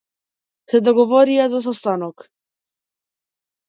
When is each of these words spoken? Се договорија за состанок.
Се 0.73 0.81
договорија 0.87 1.47
за 1.53 1.63
состанок. 1.69 2.29